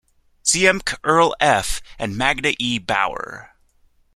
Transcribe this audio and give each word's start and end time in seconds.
Ziemke, 0.43 0.95
Earl 1.03 1.35
F. 1.39 1.79
and 1.99 2.17
Magna 2.17 2.53
E. 2.57 2.79
Bauer. 2.79 3.51